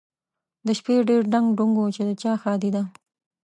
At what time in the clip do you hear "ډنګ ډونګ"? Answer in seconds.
1.31-1.75